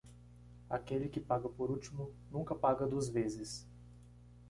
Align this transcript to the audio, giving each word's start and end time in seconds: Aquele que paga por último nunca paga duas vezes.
Aquele 0.67 1.07
que 1.07 1.19
paga 1.19 1.47
por 1.47 1.69
último 1.69 2.11
nunca 2.31 2.55
paga 2.55 2.87
duas 2.87 3.07
vezes. 3.07 3.67